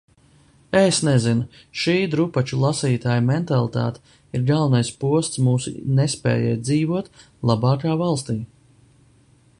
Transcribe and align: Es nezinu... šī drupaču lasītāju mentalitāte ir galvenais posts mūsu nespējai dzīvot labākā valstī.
Es 0.77 0.99
nezinu... 1.07 1.43
šī 1.81 1.93
drupaču 2.13 2.59
lasītāju 2.63 3.25
mentalitāte 3.27 4.17
ir 4.39 4.47
galvenais 4.49 4.91
posts 5.05 5.43
mūsu 5.49 5.77
nespējai 6.01 6.59
dzīvot 6.67 7.13
labākā 7.51 7.95
valstī. 8.05 8.41